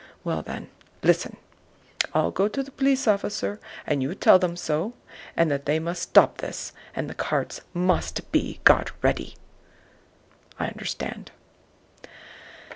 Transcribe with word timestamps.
"Well, 0.23 0.41
then, 0.41 0.67
listen! 1.03 1.37
I'll 2.11 2.31
go 2.31 2.47
to 2.47 2.63
the 2.63 2.71
police 2.71 3.07
officer, 3.07 3.59
and 3.85 4.01
you 4.01 4.15
tell 4.15 4.39
them 4.39 4.55
so, 4.57 4.93
and 5.37 5.51
that 5.51 5.67
they 5.67 5.77
must 5.77 6.01
stop 6.01 6.39
this 6.39 6.73
and 6.95 7.07
the 7.07 7.13
carts 7.13 7.61
must 7.71 8.31
be 8.31 8.61
got 8.65 8.91
ready." 9.03 9.35
"I 10.57 10.65
understand." 10.65 11.29